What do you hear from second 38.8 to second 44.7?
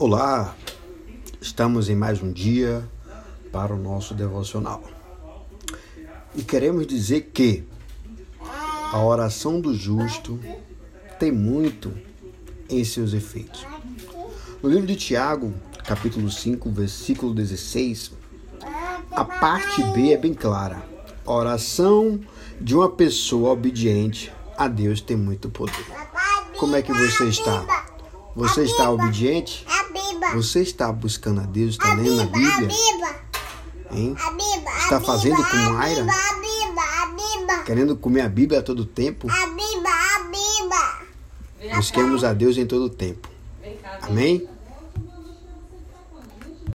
tempo? Busquemos a Deus em todo tempo. Amém?